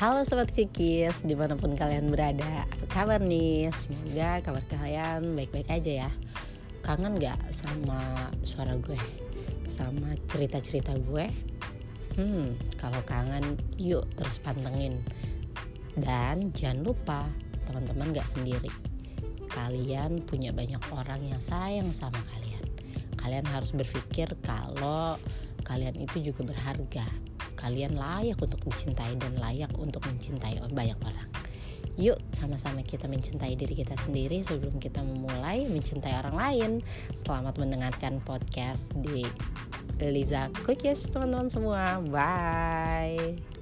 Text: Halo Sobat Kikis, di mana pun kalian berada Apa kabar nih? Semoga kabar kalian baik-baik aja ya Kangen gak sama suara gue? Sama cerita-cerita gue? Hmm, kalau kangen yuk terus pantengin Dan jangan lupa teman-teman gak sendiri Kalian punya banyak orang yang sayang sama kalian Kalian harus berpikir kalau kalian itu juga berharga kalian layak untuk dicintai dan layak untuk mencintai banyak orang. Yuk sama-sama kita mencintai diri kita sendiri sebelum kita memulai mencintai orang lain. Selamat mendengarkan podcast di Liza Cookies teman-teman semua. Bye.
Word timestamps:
Halo 0.00 0.24
Sobat 0.24 0.48
Kikis, 0.56 1.28
di 1.28 1.36
mana 1.36 1.60
pun 1.60 1.76
kalian 1.76 2.08
berada 2.08 2.64
Apa 2.64 2.86
kabar 2.88 3.20
nih? 3.20 3.68
Semoga 3.68 4.40
kabar 4.40 4.64
kalian 4.64 5.36
baik-baik 5.36 5.68
aja 5.68 6.08
ya 6.08 6.10
Kangen 6.80 7.20
gak 7.20 7.36
sama 7.52 8.32
suara 8.40 8.80
gue? 8.80 8.96
Sama 9.68 10.16
cerita-cerita 10.32 10.96
gue? 11.04 11.28
Hmm, 12.16 12.56
kalau 12.80 12.96
kangen 13.04 13.60
yuk 13.76 14.08
terus 14.16 14.40
pantengin 14.40 15.04
Dan 15.92 16.48
jangan 16.56 16.80
lupa 16.80 17.28
teman-teman 17.68 18.16
gak 18.16 18.32
sendiri 18.32 18.72
Kalian 19.52 20.24
punya 20.24 20.48
banyak 20.48 20.80
orang 20.96 21.28
yang 21.28 21.40
sayang 21.44 21.92
sama 21.92 22.24
kalian 22.32 22.64
Kalian 23.20 23.44
harus 23.52 23.76
berpikir 23.76 24.32
kalau 24.40 25.20
kalian 25.60 26.00
itu 26.00 26.32
juga 26.32 26.56
berharga 26.56 27.04
kalian 27.60 27.94
layak 27.94 28.40
untuk 28.40 28.64
dicintai 28.64 29.14
dan 29.20 29.36
layak 29.36 29.70
untuk 29.76 30.00
mencintai 30.08 30.58
banyak 30.72 30.96
orang. 31.04 31.28
Yuk 32.00 32.16
sama-sama 32.32 32.80
kita 32.80 33.04
mencintai 33.04 33.60
diri 33.60 33.76
kita 33.76 33.92
sendiri 34.00 34.40
sebelum 34.40 34.80
kita 34.80 35.04
memulai 35.04 35.68
mencintai 35.68 36.16
orang 36.24 36.36
lain. 36.36 36.70
Selamat 37.20 37.60
mendengarkan 37.60 38.24
podcast 38.24 38.88
di 39.04 39.28
Liza 40.00 40.48
Cookies 40.64 41.12
teman-teman 41.12 41.52
semua. 41.52 42.00
Bye. 42.08 43.59